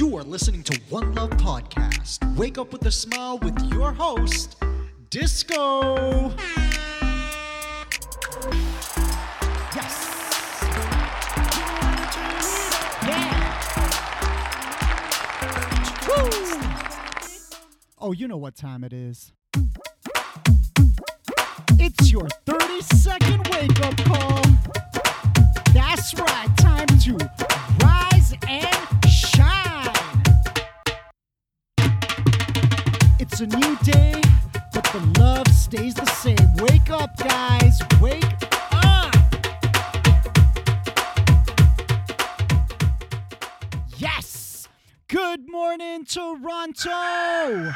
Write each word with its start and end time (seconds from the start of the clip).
You 0.00 0.16
are 0.16 0.22
listening 0.22 0.62
to 0.62 0.80
One 0.88 1.14
Love 1.14 1.28
Podcast. 1.32 2.24
Wake 2.34 2.56
up 2.56 2.72
with 2.72 2.86
a 2.86 2.90
smile 2.90 3.36
with 3.36 3.60
your 3.70 3.92
host, 3.92 4.56
Disco. 5.10 6.32
Yes. 9.76 10.64
Yeah. 13.06 13.60
Woo. 16.08 16.30
Oh, 17.98 18.12
you 18.12 18.26
know 18.26 18.38
what 18.38 18.56
time 18.56 18.82
it 18.84 18.94
is. 18.94 19.32
It's 21.78 22.10
your 22.10 22.26
30 22.46 22.80
second 22.96 23.46
wake 23.48 23.78
up 23.82 23.98
call. 24.06 24.42
That's 25.74 26.18
right, 26.18 26.48
time 26.56 26.86
to 26.86 27.18
rise 27.84 28.32
and 28.48 28.99
A 33.40 33.46
new 33.46 33.76
day, 33.76 34.20
but 34.74 34.84
the 34.92 35.14
love 35.18 35.48
stays 35.48 35.94
the 35.94 36.04
same. 36.04 36.36
Wake 36.56 36.90
up, 36.90 37.16
guys. 37.16 37.80
Wake 37.98 38.22
up. 38.70 39.14
Yes. 43.96 44.68
Good 45.08 45.48
morning, 45.48 46.04
Toronto. 46.04 47.72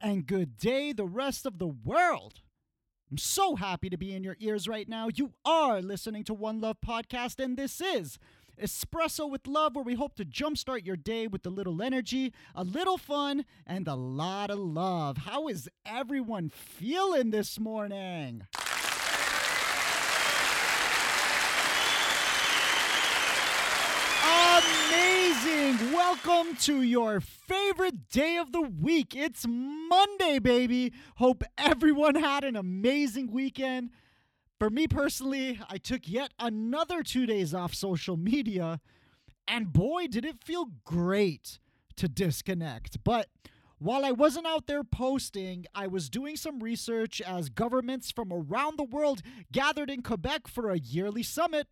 And 0.00 0.26
good 0.26 0.56
day, 0.56 0.92
the 0.92 1.06
rest 1.06 1.46
of 1.46 1.60
the 1.60 1.68
world. 1.68 2.40
I'm 3.08 3.18
so 3.18 3.54
happy 3.54 3.88
to 3.90 3.96
be 3.96 4.12
in 4.12 4.24
your 4.24 4.36
ears 4.40 4.66
right 4.66 4.88
now. 4.88 5.06
You 5.14 5.34
are 5.44 5.80
listening 5.80 6.24
to 6.24 6.34
One 6.34 6.60
Love 6.60 6.78
Podcast, 6.84 7.38
and 7.38 7.56
this 7.56 7.80
is 7.80 8.18
Espresso 8.60 9.30
with 9.30 9.46
Love, 9.46 9.74
where 9.74 9.84
we 9.84 9.94
hope 9.94 10.14
to 10.14 10.24
jumpstart 10.24 10.86
your 10.86 10.96
day 10.96 11.26
with 11.26 11.44
a 11.44 11.50
little 11.50 11.82
energy, 11.82 12.32
a 12.54 12.64
little 12.64 12.96
fun, 12.96 13.44
and 13.66 13.86
a 13.86 13.94
lot 13.94 14.50
of 14.50 14.58
love. 14.58 15.18
How 15.18 15.48
is 15.48 15.68
everyone 15.84 16.48
feeling 16.48 17.30
this 17.30 17.60
morning? 17.60 18.46
Amazing! 24.24 25.92
Welcome 25.92 26.56
to 26.62 26.80
your 26.80 27.20
favorite 27.20 28.08
day 28.08 28.38
of 28.38 28.52
the 28.52 28.62
week. 28.62 29.14
It's 29.14 29.44
Monday, 29.46 30.38
baby. 30.38 30.94
Hope 31.16 31.44
everyone 31.58 32.14
had 32.14 32.42
an 32.42 32.56
amazing 32.56 33.30
weekend. 33.30 33.90
For 34.58 34.70
me 34.70 34.88
personally, 34.88 35.60
I 35.68 35.76
took 35.76 36.08
yet 36.08 36.32
another 36.38 37.02
two 37.02 37.26
days 37.26 37.52
off 37.52 37.74
social 37.74 38.16
media, 38.16 38.80
and 39.46 39.70
boy, 39.70 40.06
did 40.06 40.24
it 40.24 40.42
feel 40.42 40.70
great 40.84 41.58
to 41.96 42.08
disconnect. 42.08 43.04
But 43.04 43.28
while 43.78 44.02
I 44.02 44.12
wasn't 44.12 44.46
out 44.46 44.66
there 44.66 44.82
posting, 44.82 45.66
I 45.74 45.86
was 45.86 46.08
doing 46.08 46.36
some 46.36 46.60
research 46.60 47.20
as 47.20 47.50
governments 47.50 48.10
from 48.10 48.32
around 48.32 48.78
the 48.78 48.84
world 48.84 49.20
gathered 49.52 49.90
in 49.90 50.02
Quebec 50.02 50.48
for 50.48 50.70
a 50.70 50.78
yearly 50.78 51.22
summit. 51.22 51.66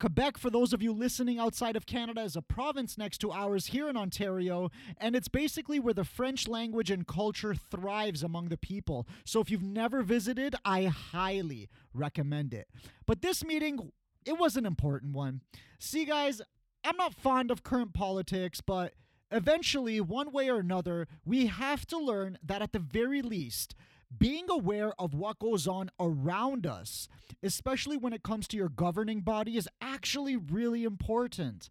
Quebec, 0.00 0.38
for 0.38 0.48
those 0.48 0.72
of 0.72 0.80
you 0.80 0.92
listening 0.92 1.40
outside 1.40 1.74
of 1.74 1.84
Canada, 1.84 2.22
is 2.22 2.36
a 2.36 2.42
province 2.42 2.96
next 2.96 3.18
to 3.18 3.32
ours 3.32 3.66
here 3.66 3.88
in 3.88 3.96
Ontario, 3.96 4.70
and 4.96 5.16
it's 5.16 5.26
basically 5.26 5.80
where 5.80 5.94
the 5.94 6.04
French 6.04 6.46
language 6.46 6.88
and 6.88 7.04
culture 7.04 7.52
thrives 7.52 8.22
among 8.22 8.48
the 8.48 8.56
people. 8.56 9.08
So 9.24 9.40
if 9.40 9.50
you've 9.50 9.62
never 9.62 10.02
visited, 10.02 10.54
I 10.64 10.84
highly 10.84 11.68
recommend 11.92 12.54
it. 12.54 12.68
But 13.06 13.22
this 13.22 13.44
meeting, 13.44 13.90
it 14.24 14.38
was 14.38 14.56
an 14.56 14.66
important 14.66 15.14
one. 15.14 15.40
See, 15.80 16.04
guys, 16.04 16.40
I'm 16.84 16.96
not 16.96 17.14
fond 17.14 17.50
of 17.50 17.64
current 17.64 17.92
politics, 17.92 18.60
but 18.60 18.94
eventually, 19.32 20.00
one 20.00 20.30
way 20.30 20.48
or 20.48 20.60
another, 20.60 21.08
we 21.24 21.46
have 21.46 21.86
to 21.88 21.98
learn 21.98 22.38
that 22.40 22.62
at 22.62 22.72
the 22.72 22.78
very 22.78 23.20
least, 23.20 23.74
being 24.16 24.46
aware 24.48 24.92
of 24.98 25.14
what 25.14 25.38
goes 25.38 25.66
on 25.66 25.90
around 26.00 26.66
us, 26.66 27.08
especially 27.42 27.96
when 27.96 28.12
it 28.12 28.22
comes 28.22 28.48
to 28.48 28.56
your 28.56 28.68
governing 28.68 29.20
body, 29.20 29.56
is 29.56 29.68
actually 29.80 30.36
really 30.36 30.84
important. 30.84 31.70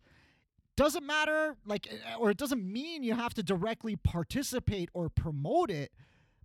Doesn't 0.75 1.05
matter, 1.05 1.55
like, 1.65 1.87
eh, 1.87 2.15
or 2.19 2.29
it 2.29 2.37
doesn't 2.37 2.63
mean 2.63 3.03
you 3.03 3.15
have 3.15 3.33
to 3.33 3.43
directly 3.43 3.95
participate 3.95 4.89
or 4.93 5.09
promote 5.09 5.71
it, 5.71 5.91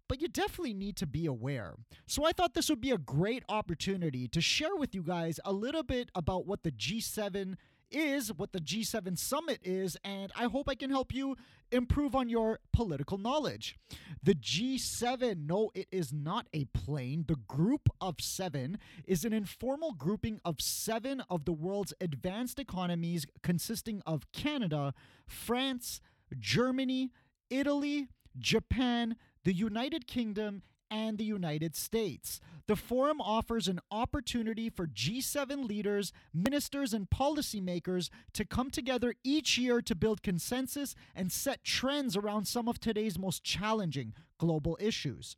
but 0.09 0.23
you 0.23 0.29
definitely 0.29 0.75
need 0.75 0.97
to 0.97 1.07
be 1.07 1.27
aware. 1.27 1.75
So 2.07 2.25
I 2.25 2.33
thought 2.33 2.55
this 2.55 2.71
would 2.71 2.81
be 2.81 2.91
a 2.91 2.99
great 2.99 3.45
opportunity 3.49 4.29
to 4.29 4.41
share 4.41 4.75
with 4.77 4.95
you 4.95 5.03
guys 5.03 5.39
a 5.45 5.53
little 5.53 5.83
bit 5.83 6.11
about 6.15 6.47
what 6.47 6.63
the 6.63 6.71
G7 6.71 7.57
is, 7.93 8.33
what 8.33 8.53
the 8.53 8.61
G7 8.61 9.19
summit 9.19 9.61
is, 9.63 9.97
and 10.05 10.33
I 10.37 10.45
hope 10.45 10.69
I 10.69 10.75
can 10.75 10.91
help 10.91 11.13
you 11.13 11.37
improve 11.71 12.15
on 12.15 12.29
your 12.29 12.61
political 12.73 13.19
knowledge. 13.19 13.77
The 14.23 14.35
G7, 14.35 15.47
no, 15.47 15.71
it 15.75 15.89
is 15.91 16.13
not 16.13 16.47
a 16.53 16.67
plane. 16.67 17.25
The 17.27 17.37
group 17.37 17.89
of 18.01 18.17
seven 18.21 18.79
is 19.05 19.25
an 19.25 19.33
informal 19.33 19.93
grouping 19.93 20.41
of 20.45 20.61
seven 20.61 21.23
of 21.31 21.45
the 21.45 21.53
world's 21.53 21.95
advanced 22.01 22.59
economies, 22.59 23.27
consisting 23.43 24.03
of 24.07 24.31
Canada, 24.33 24.95
France, 25.27 26.01
Germany, 26.39 27.11
Italy, 27.51 28.09
Japan, 28.39 29.17
the 29.45 29.53
United 29.53 30.07
Kingdom, 30.07 30.63
and 30.93 31.17
the 31.17 31.25
United 31.25 31.75
States. 31.75 32.39
The 32.69 32.77
forum 32.77 33.21
offers 33.21 33.67
an 33.67 33.81
opportunity 33.91 34.69
for 34.69 34.87
G7 34.87 35.67
leaders, 35.67 36.13
ministers, 36.35 36.93
and 36.93 37.09
policymakers 37.09 38.11
to 38.35 38.45
come 38.45 38.71
together 38.71 39.15
each 39.25 39.57
year 39.57 39.81
to 39.81 39.95
build 39.95 40.23
consensus 40.23 40.95
and 41.17 41.33
set 41.33 41.65
trends 41.65 42.15
around 42.15 42.47
some 42.47 42.69
of 42.69 42.79
today's 42.79 43.19
most 43.19 43.43
challenging 43.43 44.13
global 44.39 44.77
issues. 44.81 45.37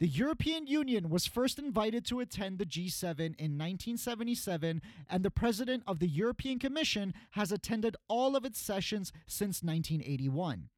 The 0.00 0.08
European 0.08 0.66
Union 0.66 1.08
was 1.10 1.26
first 1.26 1.58
invited 1.58 2.06
to 2.06 2.20
attend 2.20 2.58
the 2.58 2.64
G7 2.64 3.20
in 3.20 3.58
1977, 3.58 4.80
and 5.08 5.22
the 5.22 5.30
president 5.30 5.82
of 5.86 5.98
the 5.98 6.08
European 6.08 6.58
Commission 6.58 7.14
has 7.32 7.52
attended 7.52 7.96
all 8.08 8.34
of 8.34 8.46
its 8.46 8.58
sessions 8.58 9.12
since 9.26 9.62
1981. 9.62 10.70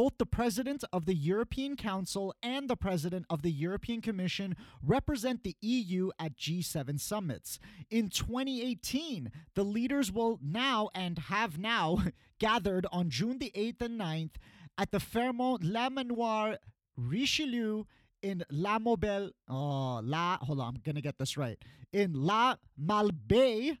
Both 0.00 0.16
the 0.16 0.24
president 0.24 0.82
of 0.94 1.04
the 1.04 1.14
European 1.14 1.76
Council 1.76 2.34
and 2.42 2.70
the 2.70 2.76
president 2.76 3.26
of 3.28 3.42
the 3.42 3.50
European 3.50 4.00
Commission 4.00 4.56
represent 4.82 5.44
the 5.44 5.58
EU 5.60 6.08
at 6.18 6.38
G7 6.38 6.98
summits. 6.98 7.58
In 7.90 8.08
2018, 8.08 9.30
the 9.54 9.62
leaders 9.62 10.10
will 10.10 10.38
now 10.42 10.88
and 10.94 11.18
have 11.18 11.58
now 11.58 12.02
gathered 12.40 12.86
on 12.90 13.10
June 13.10 13.40
the 13.40 13.52
8th 13.54 13.82
and 13.82 14.00
9th 14.00 14.36
at 14.78 14.90
the 14.90 15.00
Fairmont 15.00 15.62
La 15.62 15.90
Manoir 15.90 16.56
Richelieu 16.96 17.84
in 18.22 18.42
La 18.50 18.78
Mobile. 18.78 19.32
Oh, 19.50 20.00
La, 20.02 20.38
hold 20.38 20.60
on, 20.60 20.76
I'm 20.76 20.80
gonna 20.82 21.02
get 21.02 21.18
this 21.18 21.36
right. 21.36 21.62
In 21.92 22.14
La 22.14 22.56
Malbaie. 22.82 23.76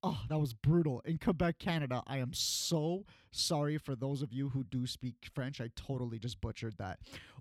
Oh, 0.00 0.20
that 0.28 0.38
was 0.38 0.54
brutal. 0.54 1.02
In 1.04 1.18
Quebec, 1.18 1.58
Canada. 1.58 2.04
I 2.06 2.18
am 2.18 2.32
so 2.32 3.04
sorry 3.36 3.78
for 3.78 3.94
those 3.94 4.22
of 4.22 4.32
you 4.32 4.48
who 4.48 4.64
do 4.64 4.86
speak 4.86 5.28
French. 5.34 5.60
I 5.60 5.70
totally 5.76 6.18
just 6.18 6.40
butchered 6.40 6.76
that. 6.78 6.98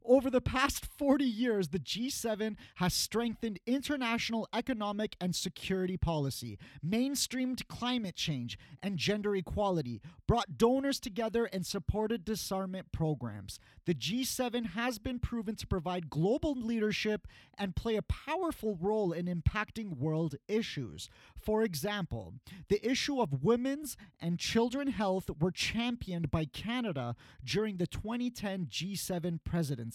Over 0.08 0.30
the 0.30 0.42
past 0.42 0.86
40 0.86 1.26
years, 1.26 1.70
the 1.70 1.80
G7 1.80 2.58
has 2.76 2.94
strengthened 2.94 3.60
international 3.66 4.48
economic 4.54 5.16
and 5.20 5.36
security 5.36 5.98
policy, 5.98 6.60
mainstreamed 6.86 7.68
climate 7.68 8.16
change 8.16 8.60
and 8.84 8.98
gender 8.98 9.36
equality, 9.36 10.02
brought 10.28 10.60
donors 10.60 11.00
together, 11.00 11.46
and 11.46 11.66
supported 11.66 12.24
disarmament 12.24 12.92
programs. 12.92 13.60
The 13.86 13.96
G7 13.96 14.74
has 14.74 15.00
been 15.00 15.18
proven 15.18 15.56
to 15.56 15.68
provide 15.68 16.10
global 16.12 16.54
leadership 16.54 17.28
and 17.58 17.76
play 17.76 17.96
a 17.96 18.04
powerful 18.04 18.78
role 18.80 19.12
in 19.12 19.26
impacting 19.26 19.98
world 19.98 20.36
issues. 20.48 21.10
For 21.36 21.64
example, 21.64 22.36
the 22.68 22.86
issue 22.88 23.22
of 23.22 23.44
women's 23.44 23.98
and 24.20 24.38
children 24.38 24.88
health 24.88 25.30
were 25.40 25.52
championed 25.52 26.30
by 26.30 26.46
Canada 26.46 27.16
during 27.44 27.78
the 27.78 27.88
2010 27.88 28.68
G7 28.68 29.40
presidency. 29.44 29.95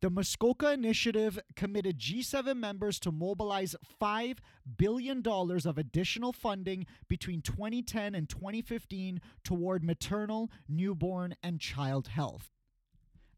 The 0.00 0.08
Muskoka 0.08 0.72
Initiative 0.72 1.38
committed 1.56 1.98
G7 1.98 2.56
members 2.56 2.98
to 3.00 3.12
mobilize 3.12 3.76
$5 4.00 4.38
billion 4.78 5.22
of 5.26 5.76
additional 5.76 6.32
funding 6.32 6.86
between 7.06 7.42
2010 7.42 8.14
and 8.14 8.26
2015 8.26 9.20
toward 9.44 9.84
maternal, 9.84 10.50
newborn, 10.66 11.34
and 11.42 11.60
child 11.60 12.08
health. 12.08 12.50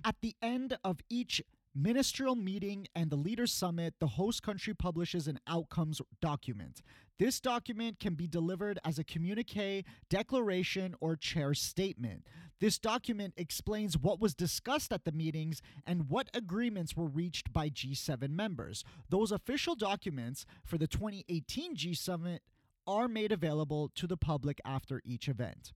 At 0.04 0.16
the 0.20 0.36
end 0.40 0.78
of 0.84 1.00
each 1.10 1.42
ministerial 1.74 2.34
meeting 2.34 2.86
and 2.94 3.10
the 3.10 3.16
Leaders 3.16 3.52
Summit, 3.52 3.94
the 3.98 4.06
host 4.06 4.42
country 4.42 4.74
publishes 4.74 5.26
an 5.26 5.38
outcomes 5.46 6.00
document. 6.20 6.82
This 7.18 7.40
document 7.40 8.00
can 8.00 8.14
be 8.14 8.26
delivered 8.26 8.78
as 8.84 8.98
a 8.98 9.04
communique, 9.04 9.84
declaration, 10.08 10.94
or 11.00 11.16
chair 11.16 11.54
statement. 11.54 12.26
This 12.60 12.78
document 12.78 13.34
explains 13.36 13.98
what 13.98 14.20
was 14.20 14.34
discussed 14.34 14.92
at 14.92 15.04
the 15.04 15.12
meetings 15.12 15.62
and 15.86 16.08
what 16.08 16.28
agreements 16.34 16.96
were 16.96 17.06
reached 17.06 17.52
by 17.52 17.68
G7 17.68 18.30
members. 18.30 18.84
Those 19.08 19.32
official 19.32 19.74
documents 19.74 20.46
for 20.64 20.78
the 20.78 20.86
2018 20.86 21.76
G 21.76 21.94
Summit 21.94 22.42
are 22.86 23.08
made 23.08 23.32
available 23.32 23.90
to 23.94 24.06
the 24.06 24.16
public 24.16 24.60
after 24.64 25.00
each 25.04 25.28
event. 25.28 25.72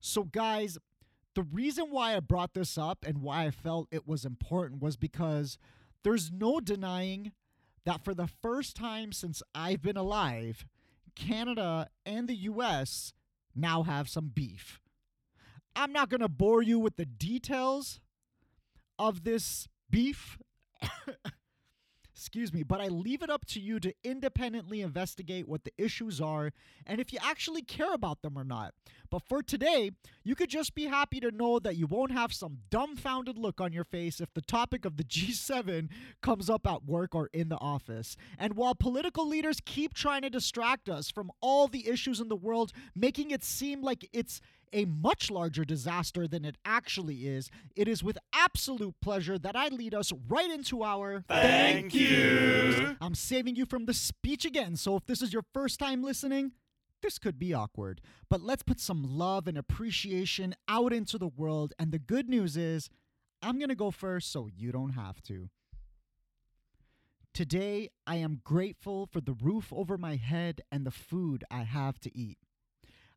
So, 0.00 0.24
guys, 0.24 0.78
the 1.34 1.42
reason 1.42 1.86
why 1.90 2.16
I 2.16 2.20
brought 2.20 2.54
this 2.54 2.76
up 2.76 3.04
and 3.06 3.22
why 3.22 3.46
I 3.46 3.50
felt 3.50 3.88
it 3.90 4.06
was 4.06 4.24
important 4.24 4.82
was 4.82 4.96
because 4.96 5.58
there's 6.02 6.30
no 6.30 6.60
denying 6.60 7.32
that 7.84 8.04
for 8.04 8.14
the 8.14 8.26
first 8.26 8.76
time 8.76 9.12
since 9.12 9.42
I've 9.54 9.82
been 9.82 9.96
alive, 9.96 10.66
Canada 11.14 11.88
and 12.04 12.28
the 12.28 12.36
US 12.36 13.12
now 13.54 13.82
have 13.82 14.08
some 14.08 14.30
beef. 14.34 14.80
I'm 15.76 15.92
not 15.92 16.08
going 16.08 16.20
to 16.20 16.28
bore 16.28 16.62
you 16.62 16.78
with 16.78 16.96
the 16.96 17.06
details 17.06 18.00
of 18.98 19.24
this 19.24 19.68
beef. 19.88 20.38
Excuse 22.20 22.52
me, 22.52 22.62
but 22.62 22.82
I 22.82 22.88
leave 22.88 23.22
it 23.22 23.30
up 23.30 23.46
to 23.46 23.60
you 23.60 23.80
to 23.80 23.94
independently 24.04 24.82
investigate 24.82 25.48
what 25.48 25.64
the 25.64 25.72
issues 25.78 26.20
are 26.20 26.52
and 26.86 27.00
if 27.00 27.14
you 27.14 27.18
actually 27.22 27.62
care 27.62 27.94
about 27.94 28.20
them 28.20 28.36
or 28.36 28.44
not. 28.44 28.74
But 29.08 29.22
for 29.22 29.42
today, 29.42 29.92
you 30.22 30.34
could 30.34 30.50
just 30.50 30.74
be 30.74 30.84
happy 30.84 31.18
to 31.20 31.30
know 31.30 31.58
that 31.58 31.78
you 31.78 31.86
won't 31.86 32.12
have 32.12 32.34
some 32.34 32.58
dumbfounded 32.68 33.38
look 33.38 33.58
on 33.58 33.72
your 33.72 33.84
face 33.84 34.20
if 34.20 34.34
the 34.34 34.42
topic 34.42 34.84
of 34.84 34.98
the 34.98 35.04
G7 35.04 35.88
comes 36.20 36.50
up 36.50 36.66
at 36.66 36.84
work 36.84 37.14
or 37.14 37.30
in 37.32 37.48
the 37.48 37.56
office. 37.56 38.18
And 38.38 38.52
while 38.52 38.74
political 38.74 39.26
leaders 39.26 39.62
keep 39.64 39.94
trying 39.94 40.20
to 40.20 40.30
distract 40.30 40.90
us 40.90 41.10
from 41.10 41.30
all 41.40 41.68
the 41.68 41.88
issues 41.88 42.20
in 42.20 42.28
the 42.28 42.36
world, 42.36 42.70
making 42.94 43.30
it 43.30 43.42
seem 43.42 43.80
like 43.80 44.06
it's 44.12 44.42
a 44.72 44.84
much 44.84 45.30
larger 45.30 45.64
disaster 45.64 46.28
than 46.28 46.44
it 46.44 46.56
actually 46.64 47.26
is, 47.26 47.50
it 47.76 47.88
is 47.88 48.02
with 48.02 48.18
absolute 48.32 48.94
pleasure 49.00 49.38
that 49.38 49.56
I 49.56 49.68
lead 49.68 49.94
us 49.94 50.12
right 50.28 50.50
into 50.50 50.82
our 50.82 51.24
Thank 51.28 51.94
you. 51.94 52.96
I'm 53.00 53.14
saving 53.14 53.56
you 53.56 53.66
from 53.66 53.86
the 53.86 53.94
speech 53.94 54.44
again, 54.44 54.76
so 54.76 54.96
if 54.96 55.06
this 55.06 55.22
is 55.22 55.32
your 55.32 55.44
first 55.52 55.78
time 55.78 56.02
listening, 56.02 56.52
this 57.02 57.18
could 57.18 57.38
be 57.38 57.54
awkward. 57.54 58.00
But 58.28 58.42
let's 58.42 58.62
put 58.62 58.80
some 58.80 59.02
love 59.02 59.46
and 59.48 59.56
appreciation 59.56 60.54
out 60.68 60.92
into 60.92 61.18
the 61.18 61.28
world, 61.28 61.72
and 61.78 61.92
the 61.92 61.98
good 61.98 62.28
news 62.28 62.56
is, 62.56 62.90
I'm 63.42 63.58
gonna 63.58 63.74
go 63.74 63.90
first 63.90 64.30
so 64.30 64.48
you 64.54 64.70
don't 64.70 64.92
have 64.92 65.22
to. 65.22 65.48
Today, 67.32 67.88
I 68.06 68.16
am 68.16 68.40
grateful 68.44 69.06
for 69.06 69.20
the 69.20 69.32
roof 69.32 69.72
over 69.72 69.96
my 69.96 70.16
head 70.16 70.60
and 70.70 70.84
the 70.84 70.90
food 70.90 71.44
I 71.50 71.62
have 71.62 71.98
to 72.00 72.16
eat. 72.16 72.38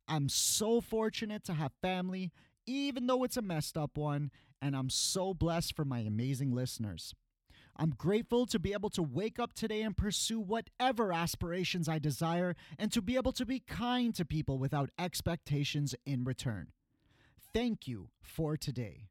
I'm 0.08 0.30
so 0.30 0.82
fortunate 0.82 1.44
to 1.46 1.54
have 1.54 1.72
family, 1.82 2.32
even 2.66 3.08
though 3.08 3.24
it's 3.24 3.38
a 3.38 3.42
messed 3.42 3.78
up 3.78 3.98
one, 3.98 4.32
and 4.62 4.76
I'm 4.76 4.90
so 4.90 5.34
blessed 5.34 5.76
for 5.76 5.86
my 5.86 6.00
amazing 6.00 6.54
listeners. 6.54 7.14
I'm 7.76 7.92
grateful 7.92 8.46
to 8.48 8.60
be 8.60 8.74
able 8.74 8.92
to 8.92 9.02
wake 9.02 9.40
up 9.40 9.54
today 9.54 9.82
and 9.82 9.98
pursue 9.98 10.40
whatever 10.40 11.12
aspirations 11.12 11.90
I 11.90 11.98
desire 11.98 12.56
and 12.78 12.92
to 12.92 13.02
be 13.02 13.16
able 13.16 13.32
to 13.34 13.46
be 13.46 13.60
kind 13.60 14.14
to 14.16 14.26
people 14.26 14.60
without 14.60 14.92
expectations 15.00 15.96
in 16.06 16.24
return. 16.24 16.68
Thank 17.54 17.88
you 17.88 18.10
for 18.22 18.58
today. 18.58 19.10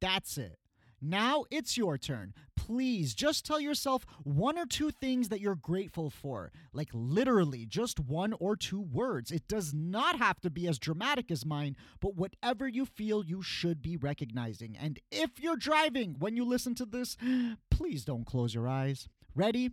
That's 0.00 0.38
it. 0.38 0.58
Now 1.00 1.44
it's 1.50 1.76
your 1.76 1.98
turn. 1.98 2.32
Please 2.66 3.12
just 3.12 3.44
tell 3.44 3.60
yourself 3.60 4.06
one 4.22 4.56
or 4.56 4.64
two 4.64 4.90
things 4.90 5.28
that 5.28 5.40
you're 5.40 5.54
grateful 5.54 6.08
for. 6.08 6.50
Like 6.72 6.88
literally 6.94 7.66
just 7.66 8.00
one 8.00 8.32
or 8.40 8.56
two 8.56 8.80
words. 8.80 9.30
It 9.30 9.46
does 9.46 9.74
not 9.74 10.16
have 10.16 10.40
to 10.40 10.48
be 10.48 10.66
as 10.66 10.78
dramatic 10.78 11.30
as 11.30 11.44
mine, 11.44 11.76
but 12.00 12.16
whatever 12.16 12.66
you 12.66 12.86
feel 12.86 13.22
you 13.22 13.42
should 13.42 13.82
be 13.82 13.98
recognizing. 13.98 14.78
And 14.80 14.98
if 15.12 15.38
you're 15.38 15.56
driving 15.56 16.16
when 16.18 16.36
you 16.36 16.44
listen 16.46 16.74
to 16.76 16.86
this, 16.86 17.18
please 17.70 18.06
don't 18.06 18.24
close 18.24 18.54
your 18.54 18.66
eyes. 18.66 19.10
Ready? 19.34 19.72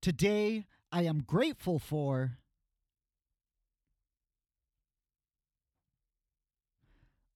Today, 0.00 0.66
I 0.92 1.02
am 1.02 1.24
grateful 1.26 1.80
for. 1.80 2.38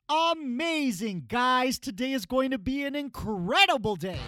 Amazing, 0.09 1.25
guys! 1.27 1.81
Today 1.81 2.13
is 2.13 2.27
going 2.27 2.51
to 2.53 2.59
be 2.59 2.85
an 2.85 2.95
incredible 2.95 3.97
day. 3.97 4.21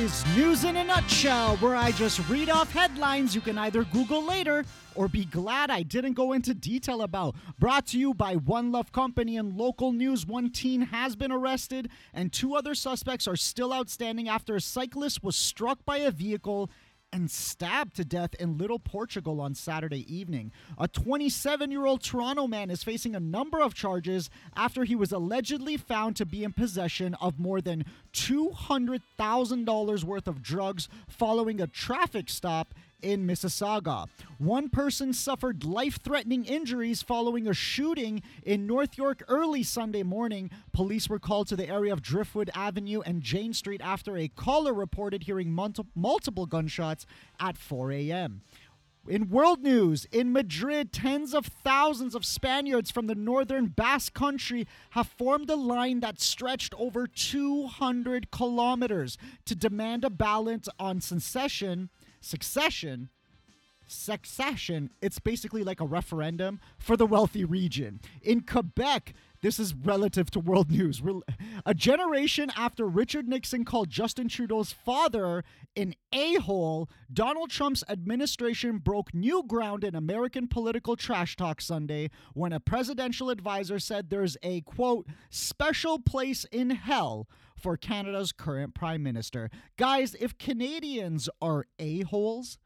Is 0.00 0.24
News 0.34 0.64
in 0.64 0.78
a 0.78 0.84
Nutshell, 0.84 1.58
where 1.58 1.76
I 1.76 1.92
just 1.92 2.26
read 2.26 2.48
off 2.48 2.72
headlines 2.72 3.34
you 3.34 3.42
can 3.42 3.58
either 3.58 3.84
Google 3.84 4.24
later 4.24 4.64
or 4.94 5.08
be 5.08 5.26
glad 5.26 5.70
I 5.70 5.82
didn't 5.82 6.14
go 6.14 6.32
into 6.32 6.54
detail 6.54 7.02
about. 7.02 7.34
Brought 7.58 7.88
to 7.88 7.98
you 7.98 8.14
by 8.14 8.36
One 8.36 8.72
Love 8.72 8.92
Company 8.92 9.36
and 9.36 9.58
local 9.58 9.92
news. 9.92 10.24
One 10.24 10.50
teen 10.50 10.80
has 10.80 11.16
been 11.16 11.30
arrested, 11.30 11.90
and 12.14 12.32
two 12.32 12.54
other 12.54 12.74
suspects 12.74 13.28
are 13.28 13.36
still 13.36 13.74
outstanding 13.74 14.26
after 14.26 14.56
a 14.56 14.60
cyclist 14.62 15.22
was 15.22 15.36
struck 15.36 15.84
by 15.84 15.98
a 15.98 16.10
vehicle 16.10 16.70
and 17.12 17.30
stabbed 17.30 17.96
to 17.96 18.04
death 18.04 18.34
in 18.38 18.58
Little 18.58 18.78
Portugal 18.78 19.40
on 19.40 19.54
Saturday 19.54 20.04
evening. 20.14 20.52
A 20.78 20.86
27 20.88 21.70
year 21.70 21.86
old 21.86 22.02
Toronto 22.02 22.46
man 22.46 22.70
is 22.70 22.84
facing 22.84 23.14
a 23.14 23.20
number 23.20 23.60
of 23.60 23.74
charges 23.74 24.30
after 24.56 24.84
he 24.84 24.94
was 24.94 25.12
allegedly 25.12 25.76
found 25.76 26.16
to 26.16 26.26
be 26.26 26.44
in 26.44 26.52
possession 26.52 27.14
of 27.20 27.38
more 27.38 27.60
than 27.60 27.84
$200,000 28.12 30.04
worth 30.04 30.28
of 30.28 30.42
drugs 30.42 30.88
following 31.08 31.60
a 31.60 31.66
traffic 31.66 32.28
stop 32.28 32.74
in 33.02 33.26
Mississauga. 33.26 34.08
One 34.38 34.68
person 34.68 35.12
suffered 35.12 35.64
life 35.64 35.98
threatening 36.02 36.44
injuries 36.44 37.02
following 37.02 37.46
a 37.46 37.54
shooting 37.54 38.22
in 38.42 38.66
North 38.66 38.96
York 38.96 39.22
early 39.28 39.62
Sunday 39.62 40.02
morning. 40.02 40.50
Police 40.72 41.08
were 41.08 41.18
called 41.18 41.48
to 41.48 41.56
the 41.56 41.68
area 41.68 41.92
of 41.92 42.02
Driftwood 42.02 42.50
Avenue 42.54 43.00
and 43.00 43.22
Jane 43.22 43.52
Street 43.52 43.80
after 43.82 44.16
a 44.16 44.28
caller 44.28 44.72
reported 44.72 45.24
hearing 45.24 45.52
multi- 45.52 45.84
multiple 45.94 46.46
gunshots 46.46 47.06
at 47.38 47.56
4 47.56 47.92
a.m. 47.92 48.42
In 49.08 49.30
world 49.30 49.62
news, 49.62 50.06
in 50.12 50.30
Madrid, 50.30 50.92
tens 50.92 51.32
of 51.32 51.46
thousands 51.46 52.14
of 52.14 52.24
Spaniards 52.24 52.90
from 52.90 53.06
the 53.06 53.14
northern 53.14 53.66
Basque 53.66 54.12
country 54.12 54.66
have 54.90 55.08
formed 55.08 55.48
a 55.48 55.56
line 55.56 56.00
that 56.00 56.20
stretched 56.20 56.74
over 56.76 57.06
200 57.06 58.30
kilometers 58.30 59.16
to 59.46 59.54
demand 59.54 60.04
a 60.04 60.10
balance 60.10 60.68
on 60.78 61.00
secession 61.00 61.88
succession 62.20 63.10
succession 63.90 64.90
it's 65.02 65.18
basically 65.18 65.64
like 65.64 65.80
a 65.80 65.84
referendum 65.84 66.60
for 66.78 66.96
the 66.96 67.06
wealthy 67.06 67.44
region. 67.44 68.00
In 68.22 68.40
quebec 68.42 69.14
this 69.42 69.58
is 69.58 69.74
relative 69.74 70.30
to 70.30 70.38
world 70.38 70.70
news. 70.70 71.02
A 71.66 71.74
generation 71.74 72.52
after 72.56 72.86
richard 72.86 73.28
nixon 73.28 73.64
called 73.64 73.90
justin 73.90 74.28
trudeau's 74.28 74.72
father 74.72 75.42
an 75.76 75.94
a-hole 76.12 76.88
donald 77.12 77.50
trump's 77.50 77.82
administration 77.88 78.78
broke 78.78 79.12
new 79.12 79.42
ground 79.42 79.82
in 79.82 79.94
american 79.94 80.46
political 80.46 80.96
trash 80.96 81.34
talk 81.36 81.60
sunday 81.60 82.10
when 82.34 82.52
a 82.52 82.60
presidential 82.60 83.30
advisor 83.30 83.78
said 83.78 84.08
there's 84.10 84.36
a 84.42 84.60
quote 84.62 85.06
special 85.30 85.98
place 85.98 86.44
in 86.52 86.70
hell 86.70 87.26
for 87.60 87.76
Canada's 87.76 88.32
current 88.32 88.74
prime 88.74 89.02
minister. 89.02 89.50
Guys, 89.76 90.16
if 90.18 90.38
Canadians 90.38 91.28
are 91.40 91.66
a-holes, 91.78 92.58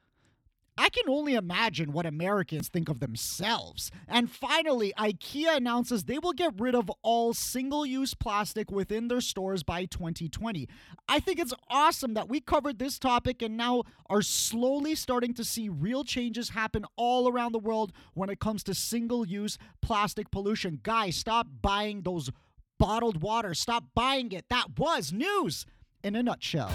I 0.77 0.89
can 0.89 1.09
only 1.09 1.35
imagine 1.35 1.93
what 1.93 2.05
Americans 2.05 2.69
think 2.69 2.89
of 2.89 2.99
themselves. 2.99 3.93
And 4.09 4.29
finally, 4.29 4.93
IKEA 4.99 5.57
announces 5.57 6.05
they 6.05 6.19
will 6.19 6.33
get 6.33 6.59
rid 6.59 6.75
of 6.75 6.91
all 7.03 7.33
single 7.33 7.87
use 7.87 8.15
plastic 8.15 8.73
within 8.73 9.07
their 9.07 9.21
stores 9.21 9.63
by 9.63 9.85
2020. 9.85 10.69
I 11.09 11.21
think 11.21 11.39
it's 11.39 11.55
awesome 11.71 12.15
that 12.15 12.29
we 12.29 12.41
covered 12.41 12.81
this 12.81 12.99
topic 12.99 13.41
and 13.41 13.57
now 13.57 13.85
are 14.11 14.23
slowly 14.23 14.97
starting 14.97 15.33
to 15.35 15.45
see 15.45 15.69
real 15.69 16.03
changes 16.03 16.51
happen 16.51 16.85
all 16.97 17.29
around 17.29 17.53
the 17.53 17.61
world 17.61 17.93
when 18.15 18.29
it 18.29 18.41
comes 18.41 18.65
to 18.65 18.75
single 18.75 19.25
use 19.25 19.59
plastic 19.81 20.33
pollution. 20.33 20.81
Guys, 20.83 21.15
stop 21.15 21.47
buying 21.63 22.03
those 22.03 22.31
bottled 22.79 23.23
water. 23.23 23.55
Stop 23.55 23.85
buying 23.95 24.33
it. 24.33 24.47
That 24.51 24.79
was 24.79 25.13
news 25.13 25.67
in 26.03 26.17
a 26.17 26.23
nutshell. 26.23 26.73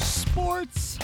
Sports. 0.00 0.98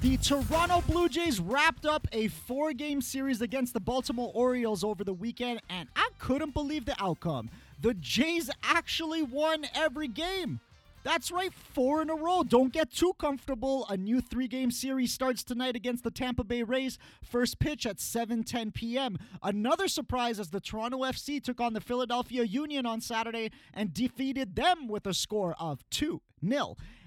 The 0.00 0.16
Toronto 0.16 0.82
Blue 0.88 1.10
Jays 1.10 1.40
wrapped 1.40 1.84
up 1.84 2.08
a 2.12 2.28
four 2.28 2.72
game 2.72 3.02
series 3.02 3.42
against 3.42 3.74
the 3.74 3.80
Baltimore 3.80 4.32
Orioles 4.34 4.82
over 4.82 5.04
the 5.04 5.12
weekend, 5.12 5.60
and 5.68 5.90
I 5.94 6.08
couldn't 6.18 6.54
believe 6.54 6.86
the 6.86 6.96
outcome. 6.98 7.50
The 7.80 7.92
Jays 7.94 8.50
actually 8.62 9.22
won 9.22 9.66
every 9.74 10.08
game. 10.08 10.60
That's 11.02 11.30
right, 11.30 11.52
four 11.52 12.02
in 12.02 12.10
a 12.10 12.14
row. 12.14 12.42
Don't 12.42 12.72
get 12.72 12.92
too 12.92 13.14
comfortable. 13.18 13.86
A 13.88 13.96
new 13.96 14.20
three-game 14.20 14.70
series 14.70 15.12
starts 15.12 15.42
tonight 15.42 15.74
against 15.74 16.04
the 16.04 16.10
Tampa 16.10 16.44
Bay 16.44 16.62
Rays. 16.62 16.98
First 17.22 17.58
pitch 17.58 17.86
at 17.86 17.96
7:10 17.96 18.74
p.m. 18.74 19.16
Another 19.42 19.88
surprise 19.88 20.38
as 20.38 20.50
the 20.50 20.60
Toronto 20.60 20.98
FC 20.98 21.42
took 21.42 21.58
on 21.58 21.72
the 21.72 21.80
Philadelphia 21.80 22.44
Union 22.44 22.84
on 22.84 23.00
Saturday 23.00 23.50
and 23.72 23.94
defeated 23.94 24.56
them 24.56 24.88
with 24.88 25.06
a 25.06 25.14
score 25.14 25.54
of 25.58 25.82
2-0. 25.90 26.20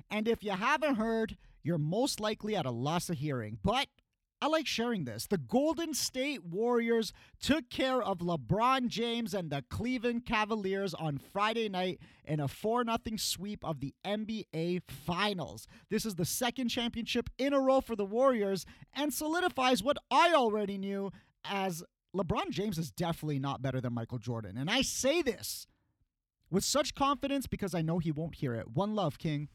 And 0.10 0.28
if 0.28 0.44
you 0.44 0.52
haven't 0.52 0.96
heard, 0.96 1.38
you're 1.62 1.78
most 1.78 2.20
likely 2.20 2.56
at 2.56 2.66
a 2.66 2.72
loss 2.72 3.10
of 3.10 3.18
hearing. 3.18 3.60
But 3.64 3.88
I 4.44 4.48
like 4.48 4.68
sharing 4.68 5.06
this. 5.06 5.26
The 5.26 5.38
Golden 5.38 5.94
State 5.94 6.44
Warriors 6.44 7.14
took 7.42 7.70
care 7.70 8.04
of 8.04 8.18
LeBron 8.18 8.90
James 8.90 9.34
and 9.34 9.50
the 9.50 9.64
Cleveland 9.70 10.26
Cavaliers 10.26 10.94
on 10.94 11.18
Friday 11.18 11.70
night 11.70 12.02
in 12.26 12.42
a 12.42 12.50
4 12.50 12.84
0 12.84 12.98
sweep 13.16 13.64
of 13.64 13.80
the 13.80 13.96
NBA 14.06 14.82
Finals. 14.86 15.66
This 15.90 16.06
is 16.06 16.16
the 16.16 16.26
second 16.26 16.68
championship 16.68 17.30
in 17.38 17.54
a 17.54 17.60
row 17.62 17.80
for 17.80 17.96
the 17.96 18.04
Warriors 18.04 18.66
and 18.94 19.14
solidifies 19.14 19.82
what 19.82 19.96
I 20.12 20.34
already 20.34 20.78
knew 20.78 21.10
as 21.46 21.82
LeBron 22.14 22.50
James 22.50 22.78
is 22.78 22.92
definitely 22.92 23.40
not 23.40 23.62
better 23.62 23.80
than 23.80 23.94
Michael 23.94 24.20
Jordan. 24.20 24.58
And 24.58 24.70
I 24.70 24.82
say 24.82 25.22
this 25.22 25.68
with 26.52 26.66
such 26.66 26.96
confidence 26.96 27.48
because 27.48 27.74
I 27.74 27.82
know 27.82 28.00
he 28.00 28.12
won't 28.12 28.36
hear 28.36 28.56
it. 28.56 28.72
One 28.74 28.94
love, 28.94 29.18
King. 29.18 29.48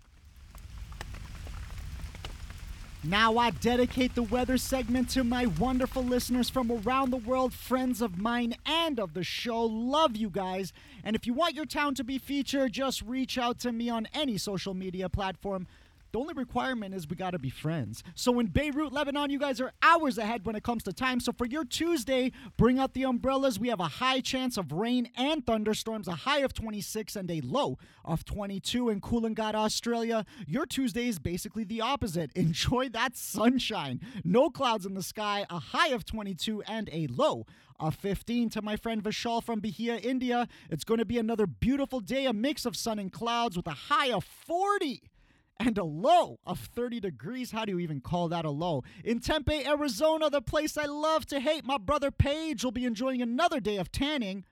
Now 3.05 3.38
I 3.38 3.50
dedicate 3.50 4.17
the 4.17 4.25
weather 4.25 4.59
segment 4.59 5.09
to 5.11 5.23
my 5.23 5.47
wonderful 5.47 6.02
listeners 6.02 6.50
from 6.50 6.73
around 6.73 7.11
the 7.11 7.17
world, 7.17 7.55
friends 7.55 8.02
of 8.02 8.19
mine 8.19 8.57
and 8.67 8.99
of 8.99 9.14
the 9.14 9.23
show. 9.23 9.62
Love 9.62 10.17
you 10.17 10.28
guys. 10.28 10.73
And 11.05 11.14
if 11.14 11.25
you 11.25 11.33
want 11.33 11.55
your 11.55 11.64
town 11.64 11.95
to 11.95 12.05
be 12.05 12.19
featured, 12.19 12.73
just 12.73 13.02
reach 13.02 13.38
out 13.38 13.61
to 13.61 13.71
me 13.71 13.88
on 13.88 14.09
any 14.12 14.37
social 14.37 14.75
media 14.75 15.09
platform. 15.09 15.69
The 16.12 16.19
only 16.19 16.35
requirement 16.35 16.95
is 16.95 17.07
we 17.09 17.17
gotta 17.17 17.38
be 17.38 17.50
friends. 17.50 18.03
So 18.15 18.38
in 18.41 18.47
Beirut, 18.47 18.93
Lebanon, 18.93 19.31
you 19.31 19.38
guys 19.38 19.61
are 19.61 19.73
hours 19.83 20.17
ahead 20.17 20.47
when 20.47 20.57
it 20.57 20.62
comes 20.62 20.83
to 20.85 20.93
time. 20.93 21.21
So 21.21 21.33
for 21.33 21.47
your 21.47 21.65
Tuesday, 21.65 22.33
bring 22.57 22.79
out 22.79 22.95
the 22.95 23.05
umbrellas. 23.05 23.59
We 23.59 23.69
have 23.69 23.81
a 23.81 23.88
high 23.88 24.21
chance 24.21 24.57
of 24.57 24.73
rain 24.73 25.11
and 25.17 25.45
thunderstorms, 25.45 26.09
a 26.09 26.12
high 26.12 26.41
of 26.41 26.55
26 26.55 27.15
and 27.17 27.31
a 27.31 27.43
low 27.43 27.79
of 28.05 28.25
22 28.25 28.88
in 28.88 29.00
Coolangatta, 29.00 29.57
Australia. 29.57 30.25
Your 30.47 30.65
Tuesday 30.65 31.09
is 31.09 31.19
basically 31.19 31.65
the 31.65 31.83
opposite. 31.83 32.31
Enjoy 32.35 32.88
that 32.91 33.17
sunshine. 33.17 34.00
No 34.25 34.49
clouds 34.49 34.87
in 34.87 34.95
the 34.95 35.03
sky, 35.03 35.45
a 35.50 35.59
high 35.59 35.88
of 35.88 36.07
22 36.07 36.62
and 36.62 36.88
a 36.91 37.07
low 37.09 37.45
of 37.79 37.95
15 37.95 38.49
to 38.50 38.62
my 38.62 38.77
friend 38.77 39.03
Vishal 39.03 39.43
from 39.43 39.61
Bahia, 39.61 39.97
India. 39.97 40.49
It's 40.71 40.85
going 40.85 40.99
to 40.99 41.05
be 41.05 41.19
another 41.19 41.47
beautiful 41.47 42.00
day, 42.00 42.27
a 42.27 42.33
mix 42.33 42.65
of 42.65 42.77
sun 42.77 42.99
and 42.99 43.12
clouds 43.12 43.57
with 43.57 43.67
a 43.67 43.73
high 43.73 44.11
of 44.11 44.25
40 44.25 45.03
and 45.61 45.77
a 45.77 45.85
low 45.85 46.38
of 46.47 46.59
30 46.61 47.00
degrees. 47.00 47.50
How 47.50 47.65
do 47.65 47.73
you 47.73 47.79
even 47.81 48.00
call 48.00 48.29
that 48.29 48.45
a 48.45 48.50
low? 48.50 48.85
In 49.05 49.21
Tempe, 49.21 49.67
Arizona, 49.67 50.31
the 50.31 50.41
place 50.41 50.77
I 50.77 50.85
love 50.85 51.27
to 51.27 51.41
hate, 51.41 51.65
my 51.65 51.79
brother 51.79 52.11
Paige 52.11 52.65
will 52.65 52.73
be 52.73 52.85
enjoying 52.85 53.21
another 53.21 53.61
day 53.61 53.77
of 53.77 53.91
tanning. 53.91 54.45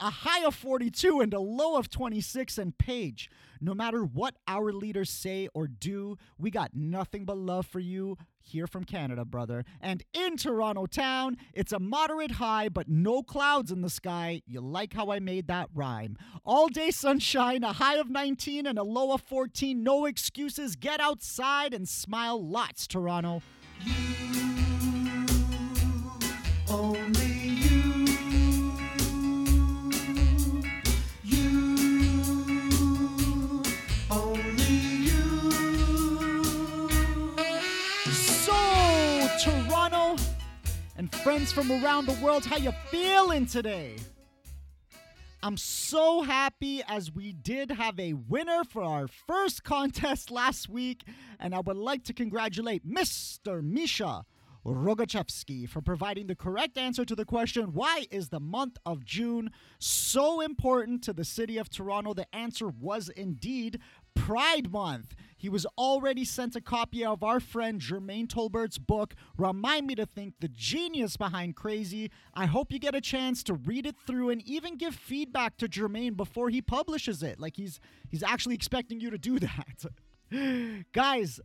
A 0.00 0.10
high 0.10 0.44
of 0.44 0.54
42 0.54 1.20
and 1.20 1.34
a 1.34 1.40
low 1.40 1.76
of 1.76 1.90
26 1.90 2.56
and 2.58 2.76
Paige. 2.78 3.30
No 3.60 3.74
matter 3.74 4.04
what 4.04 4.36
our 4.46 4.72
leaders 4.72 5.10
say 5.10 5.48
or 5.54 5.66
do, 5.66 6.16
we 6.38 6.50
got 6.50 6.70
nothing 6.74 7.24
but 7.24 7.36
love 7.36 7.66
for 7.66 7.80
you 7.80 8.16
here 8.40 8.66
from 8.66 8.84
Canada, 8.84 9.24
brother. 9.24 9.64
And 9.80 10.04
in 10.12 10.36
Toronto 10.36 10.86
town, 10.86 11.36
it's 11.52 11.72
a 11.72 11.80
moderate 11.80 12.32
high, 12.32 12.68
but 12.68 12.88
no 12.88 13.22
clouds 13.22 13.72
in 13.72 13.82
the 13.82 13.90
sky. 13.90 14.42
You 14.46 14.60
like 14.60 14.94
how 14.94 15.10
I 15.10 15.18
made 15.18 15.48
that 15.48 15.68
rhyme. 15.74 16.16
All 16.44 16.68
day 16.68 16.90
sunshine, 16.90 17.64
a 17.64 17.72
high 17.72 17.96
of 17.96 18.08
19 18.08 18.66
and 18.66 18.78
a 18.78 18.84
low 18.84 19.12
of 19.12 19.22
14. 19.22 19.82
No 19.82 20.06
excuses. 20.06 20.76
Get 20.76 21.00
outside 21.00 21.74
and 21.74 21.88
smile 21.88 22.40
lots, 22.40 22.86
Toronto. 22.86 23.42
You, 23.84 23.94
only 26.70 27.37
from 41.52 41.70
around 41.70 42.06
the 42.06 42.24
world. 42.24 42.44
How 42.44 42.56
you 42.56 42.72
feeling 42.90 43.46
today? 43.46 43.96
I'm 45.42 45.56
so 45.56 46.22
happy 46.22 46.82
as 46.88 47.12
we 47.12 47.32
did 47.32 47.70
have 47.70 47.98
a 48.00 48.12
winner 48.14 48.64
for 48.64 48.82
our 48.82 49.06
first 49.06 49.62
contest 49.64 50.30
last 50.30 50.68
week, 50.68 51.04
and 51.38 51.54
I 51.54 51.60
would 51.60 51.76
like 51.76 52.04
to 52.04 52.12
congratulate 52.12 52.86
Mr. 52.86 53.62
Misha 53.62 54.24
Rogachevsky 54.64 55.68
for 55.68 55.80
providing 55.80 56.26
the 56.26 56.34
correct 56.34 56.76
answer 56.76 57.04
to 57.04 57.14
the 57.14 57.24
question 57.24 57.72
Why 57.72 58.06
is 58.10 58.28
the 58.28 58.40
month 58.40 58.76
of 58.84 59.04
June 59.04 59.50
so 59.78 60.40
important 60.40 61.02
to 61.04 61.12
the 61.12 61.24
city 61.24 61.58
of 61.58 61.70
Toronto? 61.70 62.14
The 62.14 62.32
answer 62.34 62.68
was 62.68 63.08
indeed 63.08 63.80
Pride 64.18 64.70
Month. 64.70 65.14
He 65.36 65.48
was 65.48 65.64
already 65.78 66.24
sent 66.24 66.56
a 66.56 66.60
copy 66.60 67.04
of 67.04 67.22
our 67.22 67.38
friend 67.38 67.80
Jermaine 67.80 68.28
Tolbert's 68.28 68.76
book, 68.76 69.14
Remind 69.36 69.86
Me 69.86 69.94
to 69.94 70.04
Think 70.04 70.34
The 70.40 70.48
Genius 70.48 71.16
Behind 71.16 71.54
Crazy. 71.54 72.10
I 72.34 72.46
hope 72.46 72.72
you 72.72 72.80
get 72.80 72.96
a 72.96 73.00
chance 73.00 73.44
to 73.44 73.54
read 73.54 73.86
it 73.86 73.94
through 74.04 74.30
and 74.30 74.42
even 74.42 74.76
give 74.76 74.96
feedback 74.96 75.56
to 75.58 75.68
Jermaine 75.68 76.16
before 76.16 76.50
he 76.50 76.60
publishes 76.60 77.22
it. 77.22 77.38
Like 77.38 77.56
he's 77.56 77.78
he's 78.10 78.22
actually 78.24 78.56
expecting 78.56 79.00
you 79.00 79.10
to 79.10 79.18
do 79.18 79.38
that. 80.30 80.84
Guys, 80.92 81.40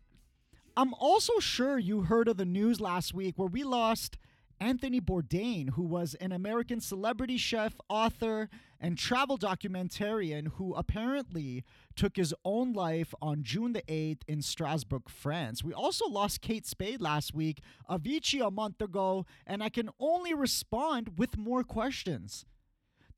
I'm 0.76 0.94
also 0.96 1.40
sure 1.40 1.78
you 1.78 2.02
heard 2.02 2.28
of 2.28 2.38
the 2.38 2.46
news 2.46 2.82
last 2.82 3.14
week 3.14 3.38
where 3.38 3.48
we 3.48 3.64
lost 3.64 4.18
Anthony 4.60 5.02
Bourdain, 5.02 5.72
who 5.72 5.84
was 5.84 6.16
an 6.16 6.32
American 6.32 6.80
celebrity 6.80 7.38
chef, 7.38 7.76
author, 7.90 8.50
and 8.84 8.98
travel 8.98 9.38
documentarian 9.38 10.50
who 10.56 10.74
apparently 10.74 11.64
took 11.96 12.18
his 12.18 12.36
own 12.44 12.74
life 12.74 13.14
on 13.22 13.42
June 13.42 13.72
the 13.72 13.82
8th 13.84 14.24
in 14.28 14.42
Strasbourg, 14.42 15.04
France. 15.08 15.64
We 15.64 15.72
also 15.72 16.06
lost 16.06 16.42
Kate 16.42 16.66
Spade 16.66 17.00
last 17.00 17.34
week, 17.34 17.62
Avicii 17.90 18.46
a 18.46 18.52
month 18.52 18.82
ago, 18.82 19.26
and 19.48 19.64
I 19.64 19.70
can 19.70 19.90
only 20.02 20.34
respond 20.34 21.18
with 21.18 21.38
more 21.38 21.64
questions. 21.64 22.46